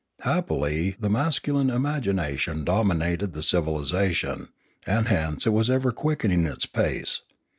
Happily 0.21 0.95
the 0.99 1.11
masculine 1.11 1.69
imagination 1.69 2.63
dominated 2.63 3.33
the 3.33 3.43
civilisation, 3.43 4.47
and 4.87 5.07
hence 5.09 5.45
it 5.45 5.51
was 5.51 5.69
ever 5.69 5.91
quickening 5.91 6.47
its 6.47 6.65
pace. 6.65 7.21